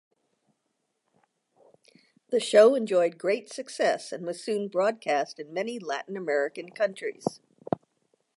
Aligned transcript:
The 2.29 2.39
show 2.39 2.73
enjoyed 2.73 3.19
great 3.19 3.53
success 3.53 4.11
and 4.11 4.25
was 4.25 4.43
soon 4.43 4.67
broadcast 4.67 5.39
in 5.39 5.53
many 5.53 5.77
Latin 5.77 6.17
American 6.17 6.71
countries. 6.71 7.39